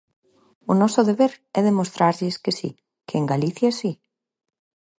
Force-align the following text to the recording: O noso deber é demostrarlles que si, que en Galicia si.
O 0.71 0.73
noso 0.81 1.01
deber 1.09 1.33
é 1.57 1.59
demostrarlles 1.69 2.35
que 2.43 2.53
si, 2.59 2.69
que 3.07 3.15
en 3.19 3.25
Galicia 3.33 3.69
si. 3.79 3.91